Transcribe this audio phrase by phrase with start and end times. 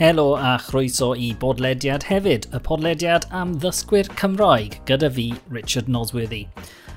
[0.00, 6.46] Helo a chroeso i bodlediad hefyd, y podlediad am ddysgwyr Cymraeg gyda fi, Richard Nosworthy.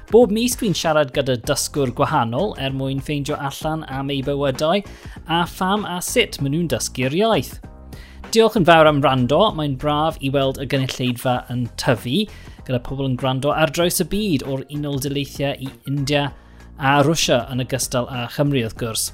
[0.08, 4.80] Bob mis dwi'n siarad gyda dysgwr gwahanol er mwyn ffeindio allan am ei bywydau
[5.28, 7.58] a pham a sut maen nhw'n dysgu'r iaith.
[8.32, 12.22] Diolch yn fawr am rando, mae'n braf i weld y gynulleidfa yn tyfu
[12.70, 16.30] gyda pobl yn gwrando ar draws y byd o'r Unol Daleithiau i India
[16.80, 19.10] a Rwysia yn ogystal â Chymru wrth gwrs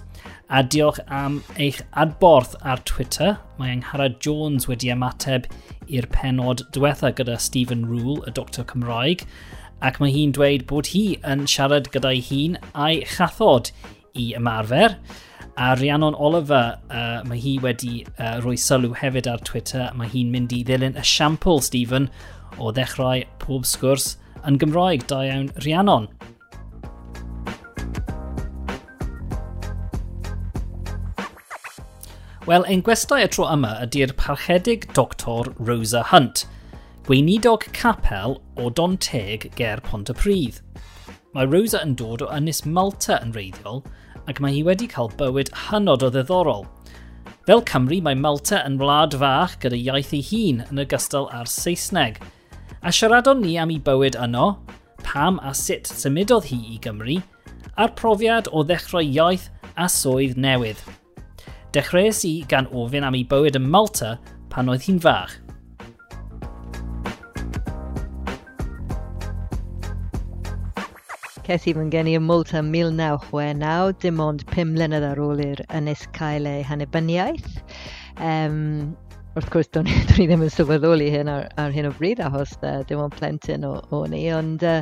[0.49, 3.37] a diolch am eich adborth ar Twitter.
[3.59, 5.45] Mae Anghara Jones wedi ymateb
[5.87, 9.25] i'r penod diwetha gyda Stephen Rule, y Doctor Cymraeg,
[9.85, 13.71] ac mae hi'n dweud bod hi yn siarad gyda'i hun a'i chathod
[14.17, 14.97] i ymarfer.
[15.59, 19.89] A Rhiannon Oliver, uh, mae hi wedi uh, rhoi sylw hefyd ar Twitter.
[19.95, 22.09] Mae hi'n mynd i ddilyn y siampl, Stephen,
[22.57, 24.13] o ddechrau pob sgwrs
[24.47, 25.05] yn Gymraeg.
[25.11, 26.09] Da iawn, Rhiannon.
[32.49, 36.47] Wel, ein gwestai y tro yma ydy'r parchedig doctor Rosa Hunt,
[37.05, 40.55] gweinidog capel o Don Teg ger Pont y Pryd.
[41.37, 43.83] Mae Rosa yn dod o Ynys Malta yn reiddiol,
[44.25, 46.65] ac mae hi wedi cael bywyd hynod o ddiddorol.
[47.45, 52.17] Fel Cymru, mae Malta yn wlad fach gyda iaith ei hun yn ogystal â'r Saesneg.
[52.81, 54.55] A siaradon ni am ei bywyd yno,
[55.05, 57.21] pam a sut symudodd hi i Gymru,
[57.77, 60.81] a'r profiad o ddechrau iaith a swydd newydd.
[61.69, 64.15] Dechreuais i gan ofyn am ei bywyd yn Malta
[64.49, 65.35] pan oedd hi'n fach.
[71.45, 76.07] Ces i fy ngeni ym Malta 1969, dim ond 5 mlynedd ar ôl i'r ynys
[76.17, 77.61] cael ei hanebyniaeth.
[78.17, 78.59] Um,
[79.37, 82.79] wrth gwrs, do'n i ddim yn sylweddoli hyn ar, ar hyn o bryd, achos uh,
[82.89, 84.81] dim ond plentyn o, o ni, ond uh,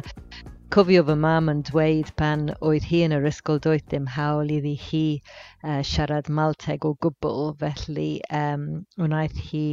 [0.74, 4.74] cofio fy mam yn dweud pan oedd hi yn yr ysgol doedd dim hawl iddi
[4.82, 8.08] hi uh, siarad Malteg o gwbl, felly
[8.40, 8.66] um,
[9.06, 9.64] wnaeth hi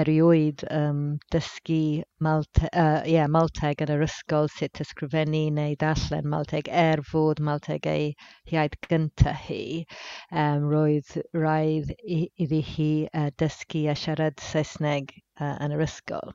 [0.00, 1.02] erioed um,
[1.34, 7.42] dysgu Malte, uh, yeah, Malteg yn yr ysgol sut ysgrifennu neu darllen Malteg er fod
[7.50, 8.10] Malteg ei
[8.50, 9.84] hiaid gyntaf hi.
[10.32, 16.32] Um, roedd rhaid iddi hi uh, dysgu a siarad Saesneg uh, yn yr ysgol.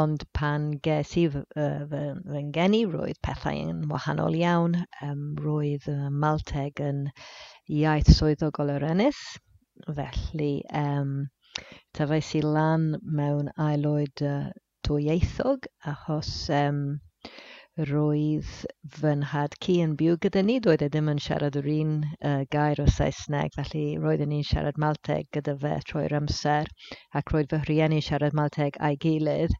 [0.00, 2.02] Ond pan ges i fy, fy,
[2.32, 4.78] fy ngeni, roedd pethau yn wahanol iawn.
[5.06, 7.06] Um, roedd uh, Malteg yn
[7.80, 9.20] iaith swyddogol yr ynys,
[9.86, 11.14] felly um,
[11.96, 12.90] tyfais i lan
[13.20, 14.50] mewn aelwyd uh,
[14.86, 16.82] dwyieithog achos um,
[17.88, 18.48] roedd
[18.96, 20.56] fy nhad ci yn byw gyda ni.
[20.64, 21.92] Doedd e ddim yn siarad yr un
[22.30, 26.68] uh, gair o Saesneg, felly roedden ni'n siarad Malteg gyda fe trwy'r amser,
[27.20, 29.56] ac roedd fy hrieni'n siarad Malteg a'i gilydd,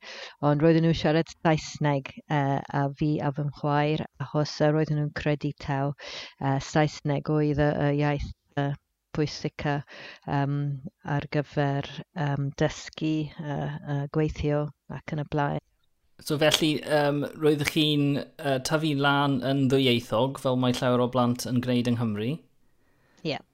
[0.50, 5.16] ond roedden nhw'n siarad Saesneg uh, a fi a fy mchwaer, achos uh, roedden nhw'n
[5.22, 8.28] credu taw uh, Saesneg oedd y, y iaith
[8.60, 8.72] uh,
[9.16, 9.80] pwysica
[10.26, 10.60] um,
[11.16, 11.88] ar gyfer
[12.26, 14.66] um, dysgu, uh, uh, gweithio
[14.98, 15.69] ac yn y blaen.
[16.20, 21.46] So felly, um, roeddech chi'n uh, tyfu lan yn ddwyieithog, fel mae llawer o blant
[21.48, 22.32] yn gwneud yng Nghymru.
[23.24, 23.30] Ie.
[23.32, 23.46] Yeah.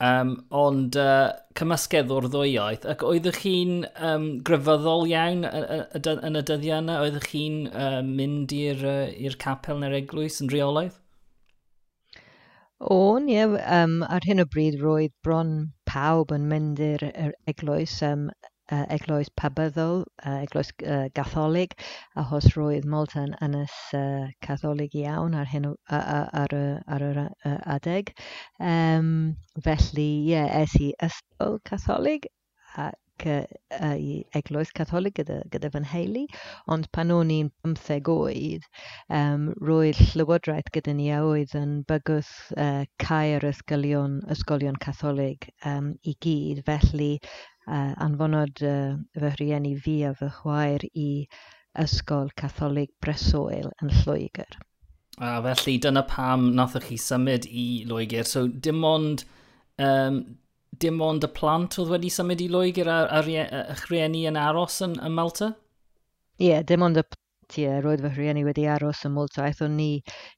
[0.00, 1.28] Um, ond uh,
[1.60, 7.02] cymysgedd o'r ddwy iaith, ac oeddech chi'n um, gryfyddol iawn yn y dyddiau yna?
[7.04, 10.96] Oeddech chi'n uh, mynd i'r uh, capel neu'r eglwys yn reolaidd?
[12.80, 13.36] O'n, ie.
[13.36, 15.52] Yeah, um, ar hyn o bryd roedd bron
[15.90, 17.04] pawb yn mynd i'r
[17.52, 17.98] eglwys.
[18.06, 18.30] Um,
[18.70, 21.76] uh, eglwys pabyddol, uh, eglwys uh, gatholig,
[22.22, 26.56] achos roedd Malta yn ynys uh, catholig iawn ar, hyn, ar, ar,
[26.96, 27.22] ar yr
[27.76, 28.14] adeg.
[28.58, 29.12] Um,
[29.66, 32.30] felly, ie, yeah, es i ysgol catholig
[32.78, 36.22] ac uh, i eglwys catholig gyda, gyda fy nheulu,
[36.74, 38.66] ond pan o'n i'n 15 oed,
[39.18, 45.92] um, roedd llywodraeth gyda ni a oedd yn bygwth uh, cau'r ysgolion, ysgolion catholig um,
[46.02, 47.12] i gyd, felly
[47.66, 51.10] uh, anfonod uh, fy rhieni fi a fy chwaer i
[51.78, 54.58] ysgol Catholig Bresoel yn Lloegr.
[55.20, 58.26] A felly dyna pam nathoch chi symud i Lloegr.
[58.26, 59.24] So dim ond,
[59.78, 60.22] um,
[60.80, 64.40] dim ond y plant oedd wedi symud i Lloegr a, a, a, a rhieni yn
[64.40, 65.54] aros yn, yn Malta?
[66.40, 67.04] Ie, yeah, dim ond y
[67.58, 69.90] ie, roedd fy rhieni wedi aros yn Malta, aethon ni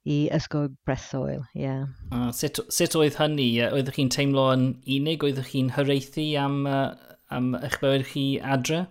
[0.09, 1.65] i ysgol Brethoel, ie.
[1.65, 1.87] Yeah.
[2.15, 3.49] Ah, sut, sut oedd hynny?
[3.69, 4.67] Oeddech chi'n teimlo yn
[4.97, 5.25] unig?
[5.27, 6.93] Oeddech chi'n hyreithi am uh,
[7.37, 8.27] am eich bywyd chi
[8.57, 8.83] adre?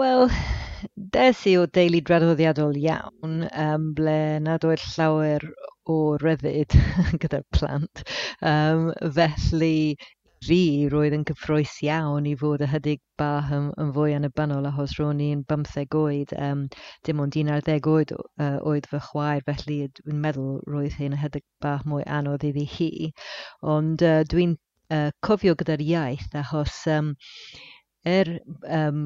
[0.00, 0.30] Wel,
[1.16, 3.34] des i o deulu draddoddiadol iawn,
[3.66, 4.16] um, ble
[4.46, 5.44] nad oedd llawer
[5.94, 6.78] o ryddid
[7.22, 8.02] gyda'r plant.
[8.52, 8.88] Um,
[9.18, 9.76] felly,
[10.46, 15.20] fi roedd yn cyffroes iawn i fod yhydig bach yn, yn fwy yn achos ro'n
[15.26, 16.64] i'n 15 oed, um,
[17.06, 21.86] dim ond 11 oed uh, oedd fy chwaer, felly dwi'n meddwl roedd hyn yhydig bach
[21.86, 22.92] mwy anodd iddi hi.
[23.76, 24.56] Ond uh, dwi'n
[24.96, 27.14] uh, cofio gyda'r iaith achos um,
[28.16, 28.38] er
[28.80, 29.02] um,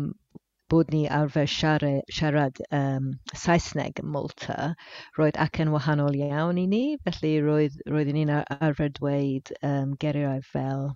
[0.68, 3.10] bod ni arfer siarad, siarad um,
[3.44, 4.74] Saesneg yn Malta,
[5.18, 10.88] roedd acen wahanol iawn i ni, felly roedd, roedd ni'n arfer dweud um, geiriau fel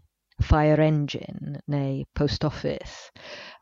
[0.43, 3.11] fire engine neu post office.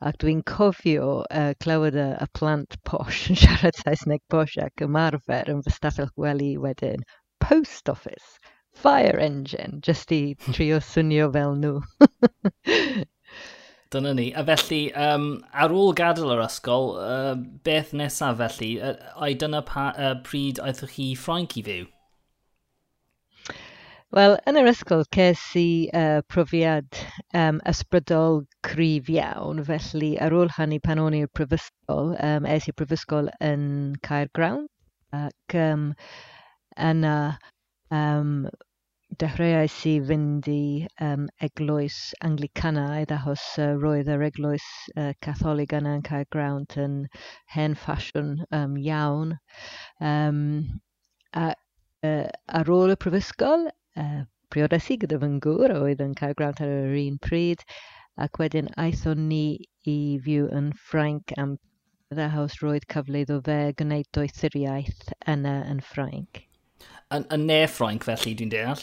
[0.01, 5.53] Ac dwi'n cofio uh, clywed y, y plant posh yn siarad Saesneg posh ac ymarfer
[5.53, 7.05] yn fy staffell gwely wedyn
[7.45, 8.39] post office
[8.75, 11.81] fire engine, just i trio swnio fel nhw.
[13.91, 14.35] Dyna ni.
[14.35, 17.35] A felly, um, ar ôl gadael yr ysgol, uh,
[17.65, 18.75] beth nesaf felly?
[18.85, 21.87] Uh, ai dyna pa, uh, pryd aethwch chi Ffrainc i fyw?
[24.17, 27.01] Wel, yn yr ysgol, ces i uh, profiad
[27.37, 32.77] um, ysbrydol cryf iawn, felly ar ôl hynny pan o'n i'r prifysgol, um, es i'r
[32.77, 33.67] prifysgol yn
[34.05, 34.67] Caergrawn,
[35.17, 35.91] ac um,
[36.77, 37.17] yna
[37.95, 38.33] um,
[39.23, 41.99] dechreuais i fynd i um, eglwys
[42.29, 46.99] Anglicanaidd achos uh, roedd yr eglwys uh, Catholig yna yn cael grawnt yn
[47.55, 49.37] hen ffasiwn um, iawn.
[50.13, 50.43] Um,
[51.33, 51.53] a,
[52.05, 52.27] uh,
[52.61, 53.71] ar ôl y prifysgol,
[54.05, 54.21] uh,
[54.53, 57.65] priodes i gyda fy ngŵr oedd yn cael grawnt ar yr un pryd
[58.27, 59.45] ac wedyn aethon ni
[59.95, 59.97] i
[60.27, 61.57] fyw yn Ffrainc am
[62.13, 66.48] ddahos roedd cyfle iddo fe gwneud doethuriaeth yna yn Ffrainc.
[67.17, 68.81] Yn, yn ne Ffrainc felly, dwi'n deall?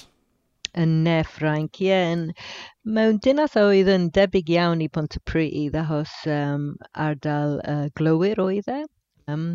[0.83, 1.89] Yn ne Ffrainc, ie.
[1.91, 2.47] Yeah.
[2.97, 6.65] Mewn dinas oedd yn debyg iawn i Pontypridd achos um,
[7.05, 8.79] ardal uh, glowyr oedd e.
[9.31, 9.45] Um,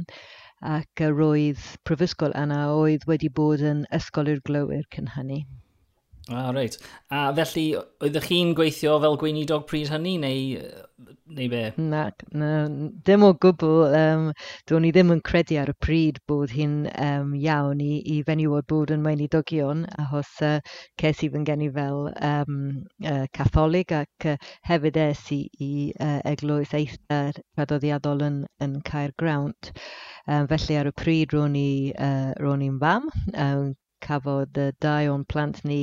[0.74, 5.42] ac yr oedd prifysgol yna oedd wedi bod yn ysgol i'r glowyr cyn hynny.
[6.32, 6.76] Ah, reit.
[7.10, 7.64] A felly,
[8.04, 10.60] oeddech chi'n gweithio fel gweinidog pryd hynny, neu,
[11.34, 11.62] neu be?
[11.74, 12.50] Na, na,
[13.08, 13.80] dim o gwbl.
[13.98, 14.28] Um,
[14.70, 18.68] Do'n i ddim yn credu ar y pryd bod hi'n um, iawn i, i fenywod
[18.70, 20.54] bod yn weinidogion, achos uh,
[21.02, 22.62] ces i fy ngeni fel um,
[23.02, 24.38] uh, catholig ac uh,
[24.70, 29.74] hefyd es i, i uh, eglwys eithaf rhadoddiadol yn, yn Caer Grawnt.
[30.30, 33.70] Um, felly ar y pryd ro'n i'n uh, fam, um,
[34.06, 35.80] cafodd y dau o'n plant ni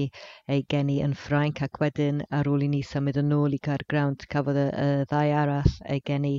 [0.51, 4.27] ei geni yn Ffrainc ac wedyn ar ôl i ni symud yn ôl i Caergrawnt,
[4.33, 6.35] cafodd y, y ddau arall ei geni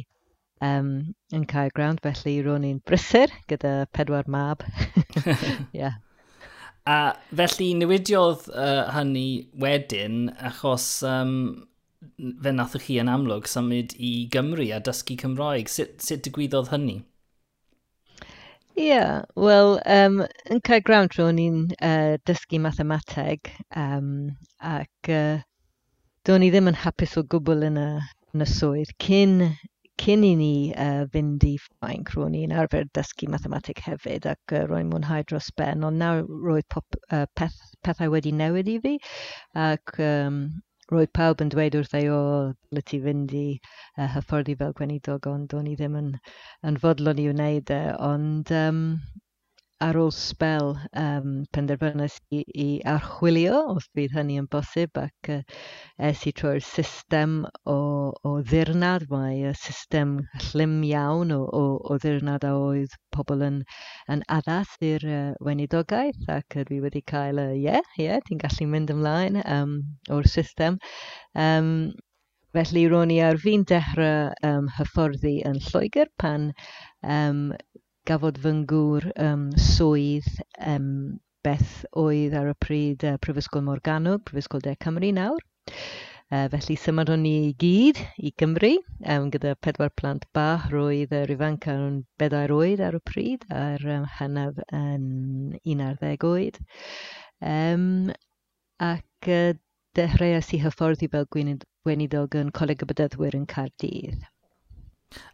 [0.65, 0.91] um,
[1.35, 4.65] yn Caergrawnt, felly ro'n i'n brysur gyda pedwar mab.
[5.81, 5.99] yeah.
[6.89, 11.35] A felly newidiodd uh, hynny wedyn achos um,
[12.17, 15.71] fe nathwch chi yn amlwg symud i Gymru a dysgu Cymraeg.
[15.73, 17.03] Sut, sut digwyddodd hynny?
[18.79, 18.99] Ie,
[19.35, 20.21] wel um,
[20.55, 21.57] yn cael ground ro'n ni'n
[21.89, 23.51] uh, dysgu mathemateg
[23.85, 24.11] um,
[24.73, 25.41] ac uh,
[26.29, 27.89] do'n i ddim yn hapus o gwbl yn y
[28.37, 28.93] yn y swydd.
[29.03, 29.35] Cyn
[29.99, 34.63] cyn i ni uh, fynd i Ffrainc ro'n ni'n arfer dysgu mathemateg hefyd ac uh,
[34.71, 38.95] ro'n mwynhau dros ben ond nawr roedd pop- uh, peth- pethau wedi newid i fi
[39.67, 40.39] ac um,
[40.93, 42.21] roedd pawb yn dweud wrth ei o,
[42.77, 46.13] le ti fynd i uh, hyfforddi fel gweinidog, ond do'n i ddim yn,
[46.71, 47.81] yn fodlon i wneud e,
[48.11, 48.83] ond um,
[49.85, 55.43] ar ôl spel um, penderfynais i, i archwilio, os bydd hynny yn bosib, ac uh,
[56.09, 57.37] es i trwy'r system
[57.71, 57.77] o,
[58.27, 59.07] o ddirnad.
[59.13, 60.17] Mae y system
[60.49, 63.63] llym iawn o, o, o ddirnad a oedd pobl yn,
[64.11, 68.27] yn addas i'r uh, weinidogaeth, ac dwi wedi cael y uh, ie, yeah, ie, yeah,
[68.27, 69.79] ti'n gallu mynd ymlaen um,
[70.11, 70.83] o'r system.
[71.39, 71.73] Um,
[72.57, 76.49] Felly, ro'n i ar fi'n dechrau um, hyfforddi yn Lloegr pan
[77.05, 77.51] um,
[78.09, 80.29] gafodd fy ngŵr um, swydd
[80.65, 80.91] um,
[81.45, 85.43] beth oedd ar y pryd uh, Prifysgol Morganwg, Prifysgol De Cymru nawr.
[86.29, 88.75] Uh, felly symudon ni i gyd i Gymru
[89.15, 93.47] um, gyda pedwar plant bach roedd yr ifanc ar yn bedair oed ar y pryd
[93.49, 95.07] a'r um, hynaf yn
[95.65, 96.61] 11 oed.
[97.41, 97.87] Um,
[98.91, 99.55] ac uh,
[99.97, 104.29] dechreuais i hyfforddi fel gweinidog yn Coleg y Bydyddwyr yn Cardydd.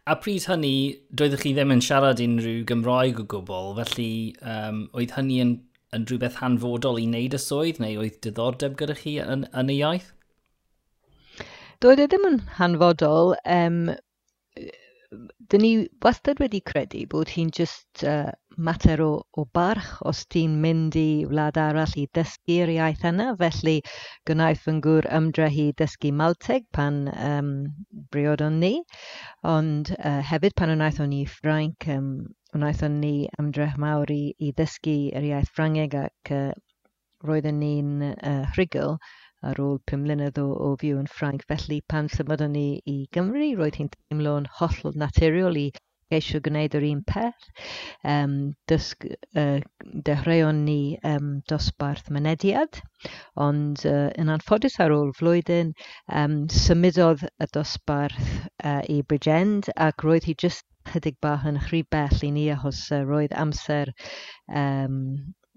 [0.07, 0.75] A pryd hynny,
[1.19, 4.11] doeddech chi ddim yn siarad unrhyw Gymraeg o gwbl, felly
[4.55, 5.55] um, oedd hynny yn,
[5.97, 9.79] yn rhywbeth hanfodol i wneud y swydd, neu oedd diddordeb gyda chi yn, yn y
[9.81, 10.13] iaith?
[11.83, 13.35] Doedd e ddim yn hanfodol.
[13.57, 13.81] Um,
[15.51, 15.73] dyn ni
[16.05, 21.25] wastad wedi credu bod hi'n just uh, mater o, o barch os ti'n mynd i
[21.31, 23.27] wlad arall i dysgu'r iaith yna.
[23.41, 23.75] Felly,
[24.29, 27.51] gwnaeth yn gwr ymdrech i dysgu Malteg pan um,
[28.15, 28.73] briodon ni,
[29.55, 32.11] ond uh, hefyd pan wnaethon ni Ffrainc, um,
[32.55, 36.51] wnaethon ni ymdrech mawr i, i ddysgu yr iaith Ffrangeg ac uh,
[37.25, 38.99] roedden ni'n uh, rhugl
[39.45, 41.43] ar ôl pum mlynedd o, o fyw yn Ffrainc.
[41.51, 45.67] Felly pan symudon ni i Gymru, roedd hi'n teimlo'n hollol naturiol i
[46.13, 47.49] geisio gwneud yr un peth.
[48.15, 48.35] Um,
[48.71, 49.07] dysg,
[49.41, 49.61] uh,
[50.09, 52.81] dechreuon ni um, dosbarth mynediad,
[53.47, 55.73] ond uh, yn anffodus ar ôl flwyddyn,
[56.23, 58.35] um, symudodd y dosbarth
[58.65, 62.85] uh, i Bridgend ac roedd hi jyst chydig bach yn chry bell i ni achos
[62.93, 63.95] uh, roedd amser
[64.53, 65.01] um,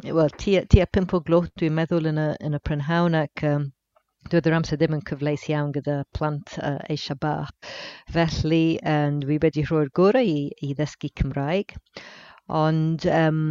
[0.05, 3.63] Wel, tua pimp o glwt dwi'n meddwl yn y, yn y prynhawn ac um,
[4.31, 7.51] doedd yr amser ddim yn cyfleus iawn gyda plant uh, eisiau bach.
[8.15, 11.75] Felly, um, dwi wedi rhoi'r gorau i, i ddysgu Cymraeg,
[12.61, 13.41] ond um,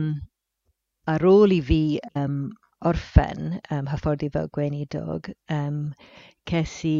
[1.12, 1.82] ar ôl i fi
[2.14, 2.40] um,
[2.90, 5.80] orffen um, hyfforddi fel gweinidog, um,
[6.50, 6.98] ces i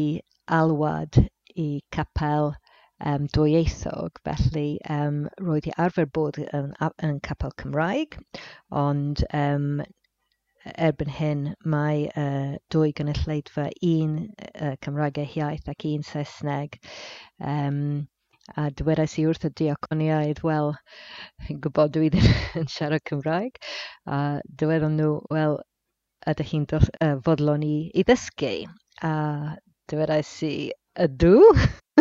[0.59, 1.19] alwad
[1.55, 2.53] i capel
[3.05, 6.73] um, dwyieithog, felly um, roedd i arfer bod yn,
[7.05, 8.17] yn capel Cymraeg,
[8.85, 9.83] ond um,
[10.87, 11.41] erbyn hyn
[11.73, 16.79] mae uh, dwy gynulleidfa, un uh, Cymraeg eich iaith ac un Saesneg.
[17.39, 18.07] Um,
[18.55, 20.73] a dywerais i wrth y diaconiaidd, wel,
[21.51, 22.27] yn gwybod dwi ddim
[22.61, 23.59] yn siarad Cymraeg,
[24.07, 25.57] a dyweddon nhw, wel,
[26.31, 28.53] ydych chi'n uh, fodlon i, i ddysgu,
[29.03, 29.13] a
[29.91, 30.53] dywerais i,
[31.07, 31.35] ydw,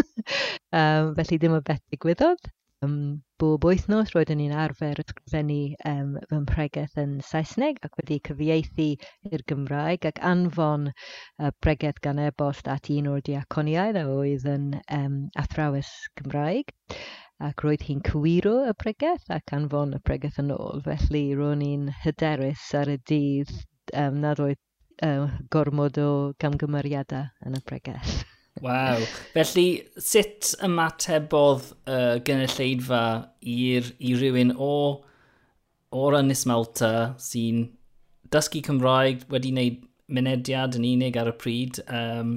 [0.81, 2.53] um, felly ddim o beth digwyddodd
[2.85, 5.59] um, bob wythnos roeddwn i'n arfer ysgrifennu
[5.90, 8.88] um, fy mhregeth yn Saesneg ac wedi cyfieithu
[9.30, 14.68] i'r Gymraeg ac anfon uh, bregeth gan e-bost at un o'r diaconiaid a oedd yn
[14.99, 16.75] um, athrawes Gymraeg
[17.49, 20.80] ac roedd hi'n cywiro y pregeth ac anfon y pregeth yn ôl.
[20.87, 23.52] Felly ro'n i'n hyderus ar y dydd
[24.04, 24.62] um, nad oedd
[25.04, 28.25] uh, gormod o gamgymeriadau yn y pregeth.
[28.65, 29.03] Waw.
[29.35, 29.67] Felly,
[30.01, 33.03] sut ymatebodd uh, gynulleidfa
[33.45, 34.73] i'r, i rywun o
[35.97, 37.67] o'r Ynys Malta sy'n
[38.33, 39.83] dysgu Cymraeg wedi wneud
[40.13, 42.37] mynediad yn unig ar y pryd um,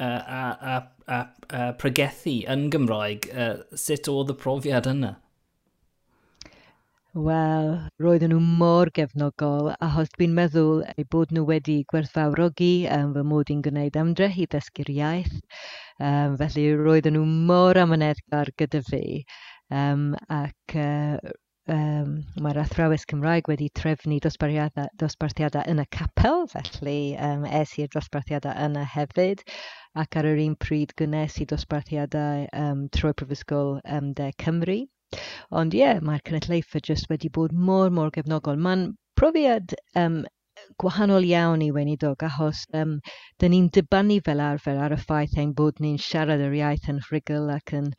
[0.00, 1.20] a, a, a, a,
[1.54, 3.30] a pregethu yn Gymraeg.
[3.30, 5.14] Uh, sut oedd y profiad yna?
[7.12, 13.24] Wel, roedden nhw mor gefnogol achos dwi'n meddwl eu bod nhw wedi gwerthfawrogi um, fy
[13.30, 15.32] mod i'n gwneud ymdrech i ddysgu'r iaith.
[15.98, 19.02] Um, felly roedden nhw mor amyneddgar gyda fi
[19.80, 20.04] um,
[20.36, 21.18] ac uh,
[21.78, 22.14] um,
[22.46, 28.86] mae'r athrawes Cymraeg wedi trefnu dosbarthiadau yn y capel, felly um, es i'r dosbarthiadau yna
[28.94, 29.42] hefyd,
[29.98, 34.84] ac ar yr un pryd gwnes i dosbarthiadau um, trwy Prifysgol um, De Cymru.
[35.60, 38.60] Ond ie, mae'r Cenedlaethau jyst wedi bod mor, mor gefnogol.
[38.66, 38.84] Mae'n
[39.20, 40.20] profiad um,
[40.82, 42.94] gwahanol iawn i weinidog achos um,
[43.42, 47.02] dyn ni'n dibynnu fel arfer ar y ffaith ein bod ni'n siarad yr iaith yn
[47.08, 47.92] rhugl ac yn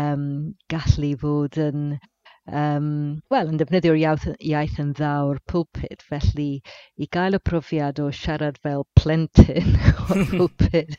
[0.00, 0.26] um,
[0.74, 1.86] gallu fod yn
[2.52, 6.48] um, wel, yn defnyddio'r iaith, iaith yn dda o'r pulpit, felly
[7.00, 10.96] i gael y profiad o siarad fel plentyn o'r pwlpid,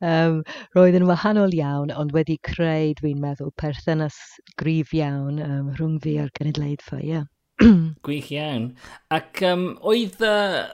[0.00, 0.40] um,
[0.76, 4.18] roedd yn wahanol iawn, ond wedi creu, dwi'n meddwl, perthynas
[4.60, 7.20] grif iawn um, rhwng fi a'r genedlaethfa, ie.
[7.20, 7.28] Yeah.
[8.06, 8.70] Gwych iawn.
[9.12, 10.70] Ac um, oedd, uh,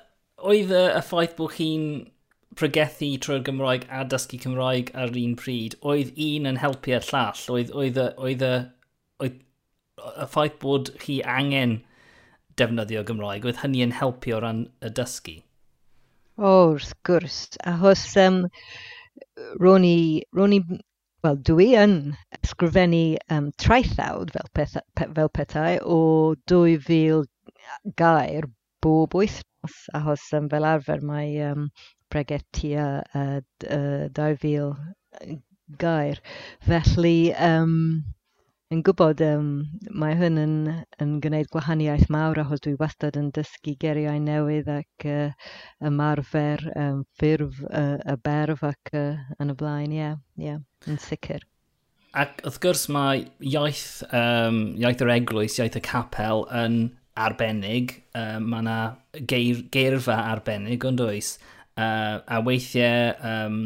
[0.46, 1.88] oedd uh, y ffaith bod chi'n
[2.56, 7.42] pregethu trwy'r Gymraeg a dysgu Cymraeg ar un pryd, oedd un yn helpu'r llall?
[7.52, 8.46] Oedd, oedd, oedd, oedd
[9.24, 9.32] y
[10.28, 11.78] ffaith bod chi angen
[12.60, 15.38] defnyddio Gymraeg, oedd hynny yn helpu o ran y dysgu?
[16.36, 17.38] O, wrth gwrs,
[17.72, 18.42] achos um,
[19.62, 19.96] ro'n i,
[20.36, 20.60] ro'n i,
[21.24, 21.96] wel, dwi yn
[22.38, 26.00] ysgrifennu um, traethawd fel, peth, fel pethau o
[26.52, 27.24] 2000
[28.00, 28.48] gair
[28.84, 31.70] bob wythnos, achos um, fel arfer mae um,
[32.12, 35.40] breget tua uh, uh, 2000
[35.80, 36.20] gair.
[36.68, 38.04] Felly, um,
[38.74, 39.50] yn gwybod um,
[39.94, 40.54] mae hyn yn,
[41.02, 45.50] yn gwneud gwahaniaeth mawr achos dwi wastad yn dysgu geriau newydd ac uh,
[45.86, 50.58] ymarfer um, ffurf y, y berf ac uh, yn y blaen, ie, yeah, yeah,
[50.90, 51.44] yn sicr.
[52.16, 56.80] Ac wrth gwrs mae iaith, um, iaith yr eglwys, iaith y capel yn
[57.16, 58.00] arbennig.
[58.18, 58.78] Um, mae yna
[59.30, 61.36] geir, geirfa arbennig, ond oes.
[61.76, 63.60] Uh, a weithiau um,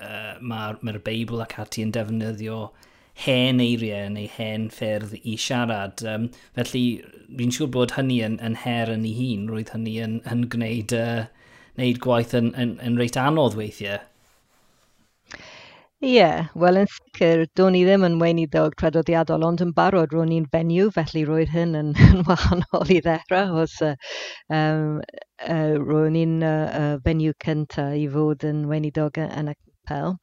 [0.00, 2.62] uh, mae'r ma, Beibl ac ati yn defnyddio
[3.24, 6.02] hen eiriau neu hen ffyrdd i siarad.
[6.08, 6.84] Um, felly,
[7.38, 10.94] fi'n siŵr bod hynny yn, yn her yn ei hun, roedd hynny yn, yn gwneud,
[10.96, 11.26] uh,
[11.76, 14.00] gwneud gwaith yn, yn, yn reit anodd weithiau.
[16.02, 20.32] Ie, yeah, wel yn sicr, do'n i ddim yn weinidog traddodiadol, ond yn barod ro'n
[20.34, 23.92] i'n fenyw, felly roedd hyn yn, yn wahanol i ddechrau, os uh,
[24.50, 24.98] um,
[25.46, 30.16] uh, ro'n i'n uh, uh, fenyw cyntaf i fod yn weinidog yn y pel.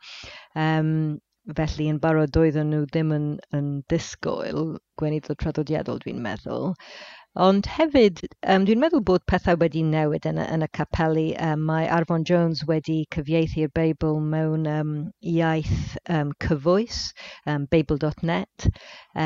[0.60, 0.92] Um,
[1.58, 6.76] Felly yn barod doedden nhw ddim yn, yn disgwyl gweinydd o traddodiadol, dwi'n meddwl.
[7.46, 11.28] Ond hefyd, um, dwi'n meddwl bod pethau wedi newid yn y, yn y capeli.
[11.48, 14.96] Um, mae Arfon Jones wedi cyfieithu'r Beibl mewn um,
[15.34, 17.04] iaith um, cyfwys,
[17.46, 18.68] um, Beibl.net,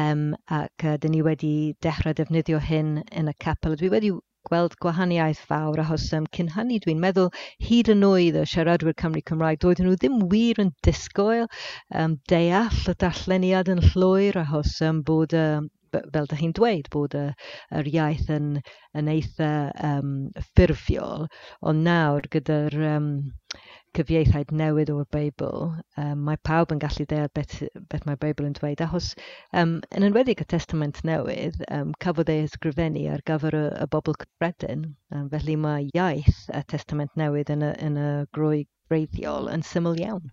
[0.02, 0.28] um,
[0.60, 1.54] ac uh, dyn ni wedi
[1.88, 3.80] dechrau defnyddio hyn yn y capel.
[3.80, 4.14] Dwi wedi
[4.50, 7.30] gweld gwahaniaeth fawr achos um, cyn hynny dwi'n meddwl
[7.68, 11.48] hyd yn oed y siaradwyr Cymru Cymraeg doedden nhw ddim wir yn disgoel
[12.02, 16.88] um, deall y darlleniad yn llwyr achos um, bod y um, fel da chi'n dweud
[16.94, 17.28] bod y,
[17.80, 18.50] yr iaith yn,
[18.98, 19.50] yn eitha
[19.90, 20.14] um,
[20.50, 21.28] ffurfiol,
[21.70, 23.10] ond nawr gyda'r um,
[23.98, 25.72] cyfieithaid newydd o'r Beibl,
[26.02, 27.56] um, mae pawb yn gallu deall beth,
[27.92, 29.12] beth mae'r Beibl yn dweud, achos
[29.60, 34.18] um, yn enwedig y Testament Newydd, um, cafodd ei ysgrifennu ar gyfer y, y bobl
[34.22, 39.66] cyffredin, um, felly mae iaith y Testament Newydd yn y, yn y grwy greiddiol yn
[39.66, 40.32] syml iawn.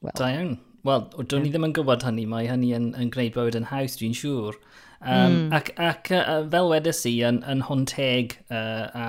[0.00, 0.58] Well, da iawn.
[0.86, 1.52] Wel, dwi'n yeah.
[1.52, 4.58] ddim yn gwybod hynny, mae hynny yn, yn gwneud bywyd yn haws, dwi'n siŵr.
[4.98, 5.52] Um, mm.
[5.58, 9.08] Ac, ac uh, fel wedys i, yn, yn Honteg uh, a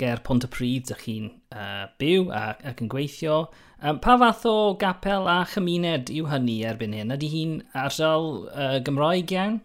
[0.00, 3.38] ger Pont y Pryd ydych chi'n uh, byw ac, ac yn gweithio.
[3.82, 7.14] Um, pa fath o gapel a chymuned yw hynny erbyn hyn?
[7.16, 9.58] Ydy hi'n ardal uh, Gymraeg iawn?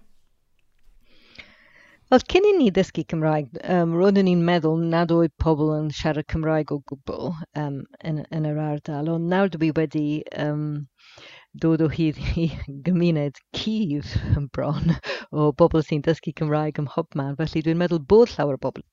[2.12, 6.28] Wel, cyn i ni ddysgu Cymraeg, um, roeddwn ni'n meddwl nad oedd pobl yn siarad
[6.34, 7.30] Cymraeg o gwbl
[7.62, 7.78] um,
[8.10, 10.06] yn, yn yr ardal, ond nawr dwi wedi
[10.46, 10.66] um,
[11.64, 12.50] dod o hyd i
[12.88, 14.98] gymuned cudd yn bron
[15.32, 18.84] o bobl sy'n dysgu Cymraeg ym mhobman, felly dwi'n meddwl bod llawer o bobl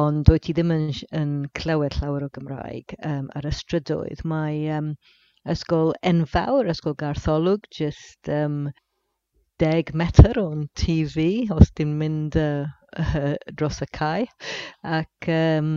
[0.00, 4.24] ond dwi ti ddim yn, yn clywed llawer o Gymraeg um, ar y strydoedd.
[4.28, 4.92] Mae um,
[5.48, 8.68] ysgol enfawr, ysgol Gartholwg, jyst um,
[9.62, 12.68] deg metr o'n TV, os ti'n mynd uh,
[13.02, 14.28] uh, dros y cae.
[14.98, 15.72] Ac um,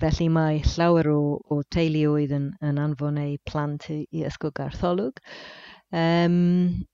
[0.00, 1.20] felly mae llawer o,
[1.52, 5.20] o teuluoedd yn, yn anfon eu plant i, i ysgol Gartholwg.
[5.92, 6.86] Um,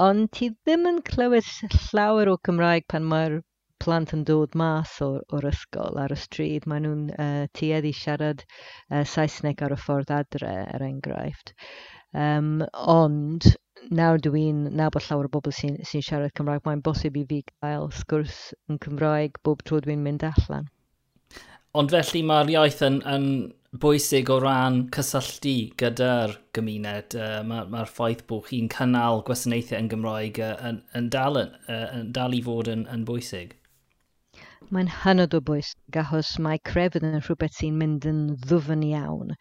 [0.00, 1.46] ond ti ddim yn clywed
[1.92, 3.40] llawer o Cymraeg pan mae'r
[3.82, 8.44] plant yn dod mas o'r, o'r ysgol ar y stryd, maen nhw'n uh, tueddu siarad
[8.44, 11.54] uh, Saesneg ar y ffordd adre, er enghraifft.
[12.14, 13.50] Um, ond
[13.90, 17.90] nawr dwi'n, nabod llawer o bobl sy'n sy siarad Cymraeg, mae'n bosib i fi gael
[17.92, 18.38] sgwrs
[18.70, 20.70] yn Cymraeg bob tro dwi'n mynd allan.
[21.74, 23.28] Ond felly mae'r iaith yn, yn
[23.82, 27.16] bwysig o ran cysylltu gyda'r gymuned.
[27.18, 31.84] Uh, Mae'r ma ffaith bod chi'n cynnal gwasanaethau yn Gymraeg uh, yn, yn, dal, uh,
[31.98, 33.56] yn dal i fod yn, yn bwysig.
[34.72, 39.34] Mae'n hynod o bwys, achos mae crefydd yn rhywbeth sy'n mynd yn ddwfn iawn.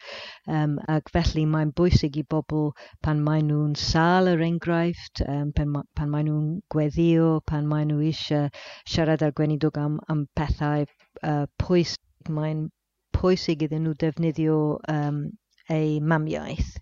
[0.58, 2.66] Um, ac felly mae'n bwysig i bobl
[3.08, 7.70] pan maen nhw'n sal yr er enghraifft, um, pan, ma, pan maen nhw'n gweddio, pan
[7.72, 8.52] maen nhw eisiau
[8.96, 11.96] siarad ar gweinidog am, am pethau uh, pwys.
[12.40, 12.68] Mae'n
[13.16, 14.60] pwysig iddyn nhw defnyddio
[14.98, 15.24] um,
[15.72, 16.76] eu mamiaeth.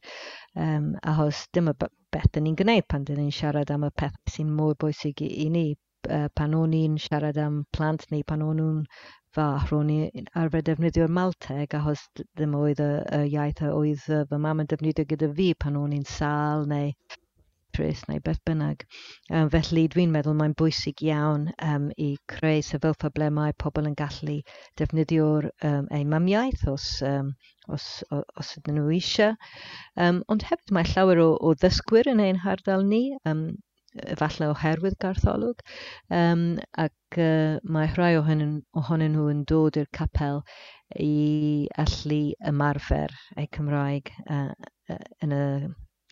[0.57, 4.49] Um, achos dyma beth dyn ni'n gwneud pan dyn ni'n siarad am y peth sy'n
[4.57, 5.65] mor bwysig i, i ni
[6.09, 8.83] uh, pan o'n i'n siarad am plant neu pan o'n nhw'n
[9.37, 9.99] fach, ro'n i
[10.43, 15.07] arfer defnyddio'r Malteg achos ddim oedd y, y iaith a oedd fy mam yn defnyddio
[15.13, 16.91] gyda fi pan o'n i'n sal neu
[17.71, 18.83] actress neu beth bynnag.
[19.31, 23.95] Um, felly dwi'n meddwl mae'n bwysig iawn um, i creu sefyllfa ble mae pobl yn
[24.01, 24.41] gallu
[24.81, 27.31] defnyddio'r um, ei mamiaeth os, um,
[27.69, 29.37] os, os, os ydyn nhw eisiau.
[29.95, 33.03] Um, ond hefyd mae llawer o, o ddysgwyr yn ein hardal ni.
[33.23, 33.45] Um,
[34.19, 35.63] falle oherwydd Gartholwg,
[36.15, 36.45] um,
[36.79, 40.41] ac uh, mae rhai ohonyn, ohonyn nhw yn dod i'r capel
[40.99, 44.51] i allu ymarfer eu Cymraeg uh,
[45.23, 45.43] yn, y,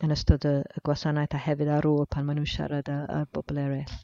[0.04, 3.64] yn ystod y, y gwasanaeth a hefyd ar ôl pan maen nhw'n siarad â'r bobl
[3.64, 4.00] eraill.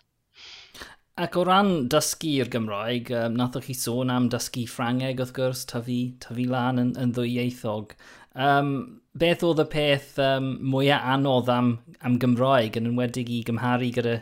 [1.23, 5.99] Ac o ran dysgu'r Gymraeg, um, nathwch chi sôn am dysgu Ffrangeg wrth gwrs, tyfu,
[6.19, 7.93] tyfu lan yn, yn ddwyieithog.
[8.35, 11.69] Um, beth oedd y peth um, mwyaf anodd am,
[12.03, 14.17] am Gymraeg yn enwedig i gymharu gyda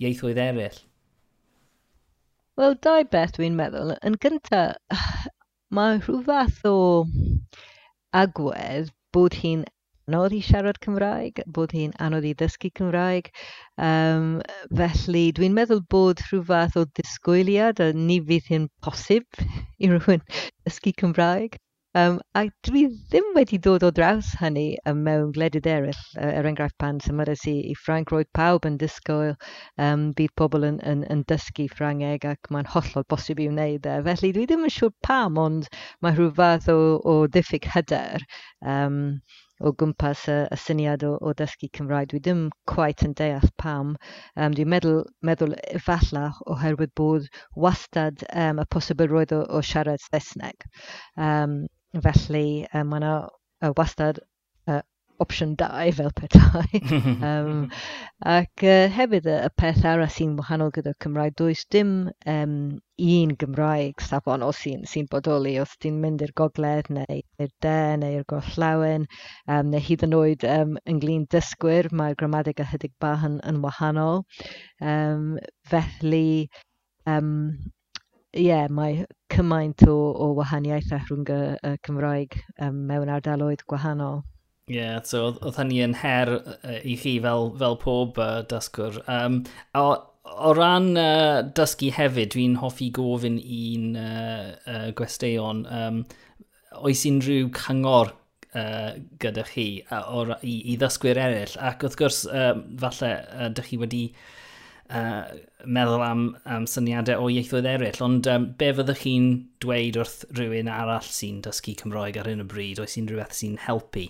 [0.00, 0.78] ieithoedd eraill?
[2.56, 3.92] Wel, dau beth dwi'n meddwl.
[4.06, 4.78] Yn gyntaf,
[5.76, 6.76] mae rhyw fath o
[8.16, 9.66] agwedd bod hi'n
[10.08, 13.28] anodd i siarad Cymraeg, bod hi'n anodd i ddysgu Cymraeg.
[13.88, 14.38] Um,
[14.80, 19.44] felly dwi'n meddwl bod rhyw fath o disgwyliad a ni fydd hi'n posib
[19.82, 21.60] i rhywun ddysgu Cymraeg.
[21.96, 26.48] Um, a dwi ddim wedi dod o draws hynny yy mewn gwledydd eraill, uh, er
[26.50, 29.36] enghraifft pan symudais i i Ffrainc roedd pawb yn disgwyl
[29.84, 33.94] um, bydd pobl yn yn yn dysgu Ffrangeg ac mae'n hollol bosib i wneud e,
[34.08, 35.68] felly dwi ddim yn siŵr pam ond
[36.02, 36.76] mae rhyw fath o
[37.12, 38.26] o ddiffyg hyder
[38.74, 38.98] um,
[39.62, 42.10] o gwmpas y y syniad o o ddysgu Cymraeg.
[42.10, 42.42] Dwi ddim
[42.74, 43.94] quite yn deall pam.
[44.34, 44.98] Um, dwi'n meddwl
[45.30, 46.26] meddwl efallai
[46.56, 47.30] oherwydd bod
[47.68, 50.68] wastad um, y posibilrwydd o o siarad Saesneg
[51.30, 51.56] Um,
[52.02, 54.18] Felly um, mae yna uh, wastad
[54.66, 54.80] uh,
[55.22, 56.80] opsiwn 2 fel petai.
[57.30, 57.68] um,
[58.34, 61.92] ac uh, hefyd y, y peth arall sy'n wahanol gyda Cymraeg, does dim
[62.34, 62.56] um,
[63.08, 65.54] un Gymraeg safon o sy'n sy bodoli.
[65.62, 69.06] Os ti'n mynd i'r gogledd neu i'r de neu'r gorllawen,
[69.46, 73.62] um, neu hyd yn oed um, ynglyn dysgwyr, mae'r gramadeg a hydig bach yn, yn
[73.64, 74.24] wahanol.
[74.82, 75.34] Um,
[75.70, 76.50] felly,
[77.06, 77.32] um,
[78.36, 84.22] ie, mae cymaint o, o wahaniaethau rhwng y, y Cymraeg um, mewn ardaloedd gwahanol.
[84.70, 86.30] Ie, yeah, so oedd hynny yn her
[86.80, 89.02] i chi fel, fel pob uh, dysgwr.
[89.12, 89.42] Um,
[89.76, 89.86] o,
[90.24, 96.04] o ran uh, dysgu hefyd, dwi'n hoffi gofyn un uh, uh, gwesteion, um,
[96.80, 98.14] oes unrhyw cyngor
[98.56, 101.58] uh, gyda chi uh, or, i, i ddysgwyr eraill?
[101.60, 104.04] Ac wrth gwrs, uh, falle, uh, dych chi wedi
[104.88, 105.28] uh,
[105.66, 106.24] meddwl am,
[106.56, 109.30] am syniadau o ieithoedd eraill, ond um, be fyddwch chi'n
[109.64, 113.56] dweud wrth rhywun arall sy'n dysgu Cymroeg ar hyn o bryd, oes unrhyw beth sy'n
[113.66, 114.06] helpu?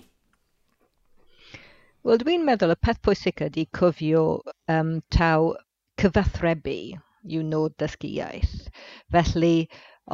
[2.04, 4.24] Wel, dwi'n meddwl y peth pwysig ydy cofio
[4.72, 5.54] um, taw
[6.02, 6.78] cyfathrebu
[7.32, 8.68] yw nod dysgu iaith.
[9.14, 9.54] Felly,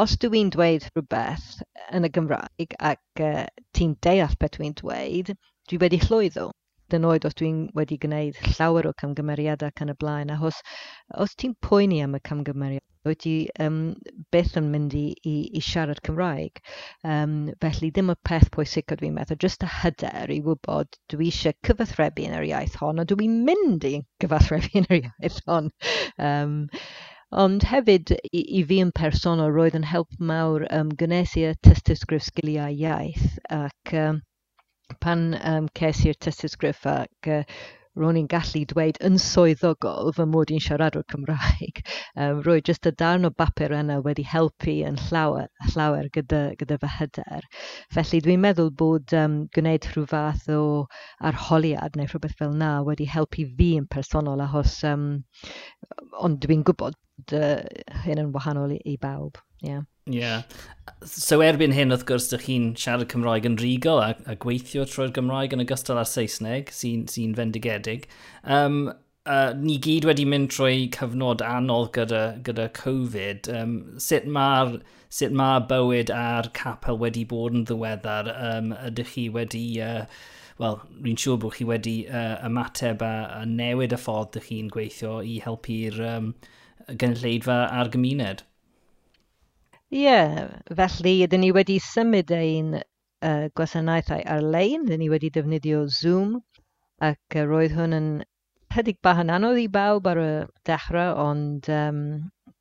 [0.05, 1.49] os dwi'n dweud rhywbeth
[1.97, 5.35] yn y Gymraeg ac uh, ti'n deall beth dwi'n dweud,
[5.67, 6.51] dwi wedi llwyddo
[6.97, 10.61] yn oed os dwi'n wedi gwneud llawer o camgymeriadau ac yn y blaen, achos
[11.25, 13.79] os ti'n poeni am y camgymeriad, wyt ti um,
[14.35, 16.63] beth yn mynd i, i, i siarad Cymraeg.
[17.17, 21.57] Um, felly ddim y peth pwysica dwi'n meddwl, jyst y hyder i wybod dwi eisiau
[21.69, 25.73] cyfathrebu yn yr iaith hon, a dwi'n mynd i cyfathrebu yn yr iaith hon.
[26.19, 26.61] Um,
[27.41, 32.25] Ond hefyd i, i fi yn personol roedd yn help mawr um, gynnesu y tystysgrif
[32.27, 34.19] sgiliau iaith ac um,
[35.05, 37.45] pan um, ces i'r tystys griff ac uh,
[37.99, 41.81] ro'n i'n gallu dweud yn swyddogol fy mod i'n siarad o'r Cymraeg,
[42.23, 46.79] um, roedd jyst y darn o bapur yna wedi helpu yn llawer, llawer gyda, gyda
[46.85, 47.49] fy hyder.
[47.97, 50.63] Felly dwi'n meddwl bod um, gwneud rhyw fath o
[51.31, 55.07] arholiad neu rhywbeth fel na wedi helpu fi yn personol achos um,
[56.25, 57.61] ond dwi'n gwybod ond uh,
[58.05, 59.39] hyn yn wahanol i, i bawb.
[59.61, 59.83] Yeah.
[60.07, 60.43] Yeah.
[61.05, 65.13] So erbyn hyn, wrth gwrs, ydych chi'n siarad Cymraeg yn rigol a, a gweithio trwy'r
[65.17, 68.09] Gymraeg yn ogystal â'r Saesneg, sy'n sy, fendigedig.
[68.43, 68.89] Um,
[69.29, 73.53] uh, ni gyd wedi mynd trwy cyfnod anodd gyda, gyda Covid.
[73.53, 74.81] Um, sut mae'r
[75.13, 78.35] sut ma bywyd a'r capel wedi bod yn ddiweddar?
[78.51, 79.67] Um, ydych chi wedi...
[79.85, 80.05] Uh,
[80.61, 84.67] Wel, rwy'n siŵr bod chi wedi uh, ymateb a, a newid y ffordd ydych chi'n
[84.75, 86.27] gweithio i helpu'r um,
[86.99, 88.45] gynulleidfa a'r gymuned.
[89.91, 95.87] Ie, yeah, felly ydyn ni wedi symud ein uh, gwasanaethau ar-lein, ydyn ni wedi defnyddio
[95.91, 96.37] Zoom,
[97.03, 98.11] ac uh, roedd hwn yn
[98.75, 100.31] hedig bach yn anodd i bawb ar y
[100.69, 102.05] dechrau, ond um,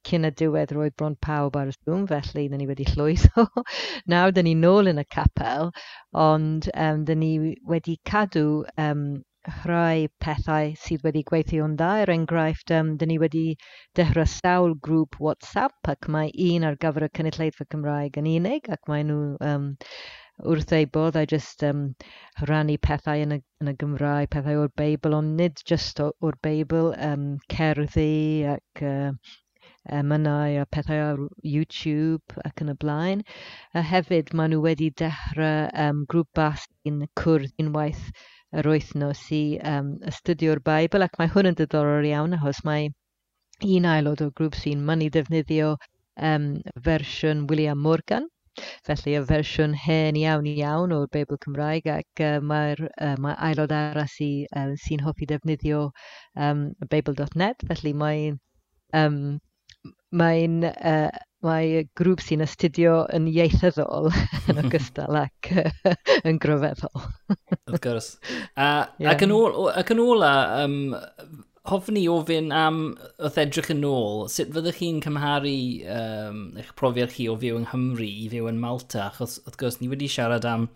[0.09, 3.45] cyn y diwedd roedd bron pawb ar y Zoom, felly ydyn ni wedi llwyso.
[4.09, 5.69] Nawr ydyn ni nôl yn y capel,
[6.17, 7.33] ond um, dyn ni
[7.69, 9.05] wedi cadw um,
[9.47, 11.89] rhai pethau sydd wedi gweithio'n dda.
[12.03, 13.43] Er enghraifft, um, dyn ni wedi
[13.95, 18.91] dechrau sawl grŵp WhatsApp ac mae un ar gyfer y Cynulleidfa Cymraeg yn unig ac
[18.91, 19.21] mae nhw
[19.51, 19.69] um,
[20.53, 21.83] wrth ei bod a jyst um,
[22.49, 26.93] rannu pethau yn y, yn y Gymraeg, pethau o'r Beibl, ond nid jyst o'r Beibl,
[27.09, 29.11] um, cerddi ac uh,
[29.99, 33.23] emynau a pethau ar YouTube ac yn y blaen.
[33.75, 38.11] A hefyd maen nhw wedi dechrau um, grŵp bas sy'n cwrdd unwaith
[38.61, 42.89] yr wythnos i um, astudio'r Bible ac mae hwn yn diddorol iawn achos mae
[43.77, 45.75] un aelod o grŵp sy'n mynd i ddefnyddio
[46.31, 46.51] um,
[46.89, 48.27] fersiwn William Morgan
[48.87, 53.73] Felly y fersiwn hen iawn iawn o'r Beibl Cymraeg ac uh, mae'r uh, mae aelod
[53.75, 54.29] arall sy,
[54.61, 55.83] uh, sy'n hoffi defnyddio
[56.47, 57.63] um, Beibl.net.
[57.69, 58.39] Felly mae'n
[59.01, 59.19] um,
[60.21, 61.09] mae'n uh,
[61.45, 64.09] mae grŵp sy'n astudio yn ieithyddol
[64.51, 65.51] yn ogystal ac
[66.27, 67.05] yn grofeddol.
[67.69, 68.09] Wrth gwrs.
[68.55, 69.13] A, yeah.
[69.13, 70.33] ac, yn ôl, ac yn ôl a,
[70.65, 70.75] um,
[71.69, 72.81] hofni ofyn am
[73.19, 75.55] wrth edrych yn ôl, sut fyddwch chi'n cymharu
[75.95, 79.07] um, eich profiad chi o fyw yng Nghymru i fyw yn Malta?
[79.09, 80.67] Achos wrth gwrs ni wedi siarad am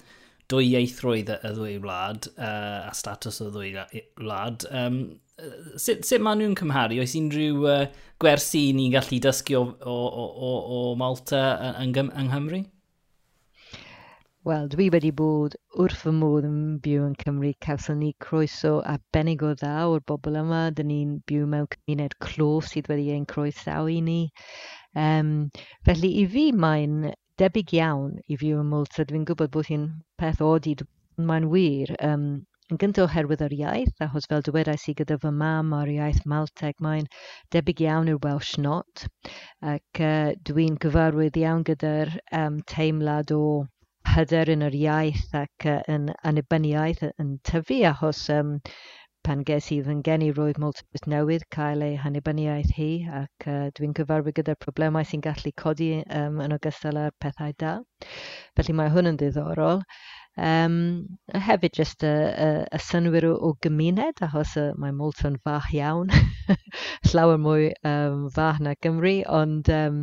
[0.51, 3.73] dwy ieithrwydd y ddwy wlad uh, a status y ddwy
[4.21, 4.67] wlad.
[4.71, 4.99] Um,
[5.77, 6.99] sut, sut maen nhw'n cymharu?
[7.03, 7.87] Oes unrhyw uh,
[8.21, 9.97] gwersi ni'n gallu dysgu o, o,
[10.49, 11.43] o, o Malta
[11.81, 12.63] yng, yng Nghymru?
[14.43, 17.53] Wel, dwi wedi bod wrth fy modd yn byw yn Cymru.
[17.63, 20.65] Cawson ni croeso arbennig o dda o'r bobl yma.
[20.75, 24.17] Dyn ni'n byw mewn cymuned clos sydd wedi ein croesaw i ni.
[24.99, 25.29] Um,
[25.87, 29.07] felly i fi mae'n debyg iawn i fyw yn Malta.
[29.07, 29.87] Dwi'n gwybod bod hi'n
[30.19, 30.75] peth od i
[31.31, 31.95] mae'n wir.
[32.03, 32.27] Um,
[32.71, 36.77] Yn gyntaf oherwydd yr iaith, achos fel dywedais i gyda fy mam o'r iaith Malteg,
[36.85, 37.09] mae'n
[37.55, 39.03] debyg iawn i'r Welsh Not,
[39.71, 43.41] ac uh, dwi'n gyfarwydd iawn gyda'r um, teimlad o
[44.13, 48.55] hyder yn yr iaith ac uh, yn anibyniaeth yn tyfu, achos um,
[49.27, 53.99] pan ges i fy ngeni roedd Maltese newydd cael ei hanibyniaeth hi, ac uh, dwi'n
[53.99, 57.77] gyfarwydd gyda'r problemau sy'n gallu codi um, yn ogystal â'r pethau da.
[58.55, 59.83] Felly mae hwn yn ddiddorol.
[60.35, 65.67] Um, hefyd jyst y, y, y synwyr o, o gymuned, achos uh, mae Moulton fach
[65.77, 66.09] iawn,
[67.11, 69.99] llawer mwy um, fach na Gymru, ond um,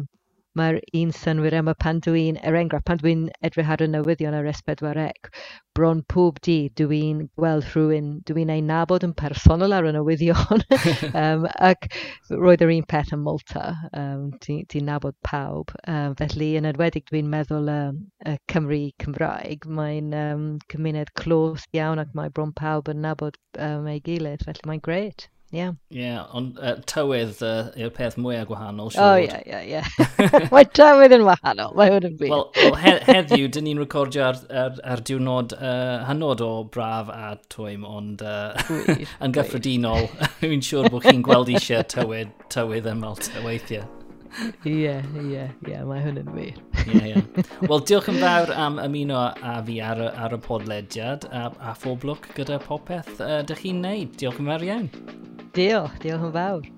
[0.58, 4.48] mae'r un synwyr yma pan dwi'n, er enghraifft, pan dwi'n edrych ar y newyddion ar
[4.50, 5.30] S4C,
[5.78, 10.64] bron pob di dwi'n gweld rhywun, dwi'n ei nabod yn personol ar y newyddion,
[11.22, 11.88] um, ac
[12.34, 13.64] roedd yr un peth yn Malta,
[14.02, 15.74] um, ti'n ti nabod pawb.
[15.86, 22.02] Um, felly, yn edwedig dwi'n meddwl um, y Cymru Cymraeg, mae'n um, cymuned clos iawn
[22.02, 25.30] ac mae bron pawb yn nabod um, ei gilydd, felly mae'n gret.
[25.52, 25.72] Yeah.
[25.90, 28.92] Yeah, ond uh, tywydd uh, yw'r peth mwyaf gwahanol.
[28.94, 29.02] Siwr.
[29.02, 29.80] O, ie, ie, ie.
[30.54, 32.30] Mae tywydd yn wahanol, mae hwn yn byd.
[32.30, 37.10] Wel, well, he heddiw, dyn ni'n recordio ar, ar, ar diwrnod uh, hynod o braf
[37.10, 38.54] a twym, ond uh,
[39.26, 40.06] yn gyffredinol,
[40.44, 43.88] dwi'n siŵr bod chi'n gweld eisiau tywydd, tywydd yma weithiau.
[44.64, 46.58] Ie, ie, ie, mae hwn yn wir.
[46.86, 47.22] Ie, ie.
[47.66, 52.06] Wel, diolch yn fawr am ymuno a fi ar, ar y podlediad a, a phob
[52.06, 54.14] lwc gyda popeth uh, dych chi'n neud.
[54.20, 54.86] Diolch yn fawr iawn.
[55.56, 56.70] Diolch, diolch yn fawr.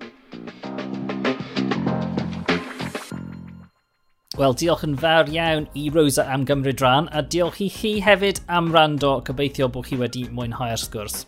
[4.33, 8.41] Wel, diolch yn fawr iawn i Rosa am gymryd rhan, a diolch i chi hefyd
[8.49, 11.27] am rando, gobeithio bod chi wedi mwynhau'r sgwrs.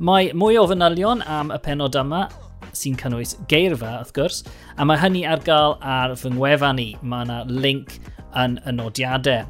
[0.00, 2.28] Mae mwy o fanylion am y penod yma
[2.76, 4.42] sy'n cynnwys geirfa, wrth gwrs,
[4.76, 6.88] a mae hynny ar gael ar fy ngwefan ni.
[7.02, 7.98] Mae yna link
[8.38, 9.46] yn y nodiadau.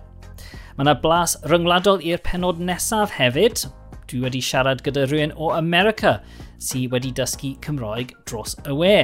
[0.77, 3.64] Mae yna blas ryngwladol i'r penod nesaf hefyd.
[4.09, 6.18] Dwi wedi siarad gyda rhywun o America
[6.62, 8.94] sydd wedi dysgu Cymroeg dros y we.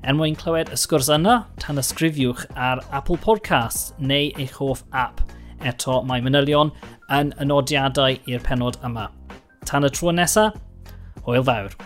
[0.00, 5.20] Er mwyn clywed y sgwrs yna, tan ysgrifiwch ar Apple Podcasts neu eich hoff app.
[5.60, 6.72] Eto, mae manylion
[7.12, 9.10] yn y nodiadau i'r penod yma.
[9.68, 10.56] Tan y tro nesaf,
[11.26, 11.76] hwyl fawr.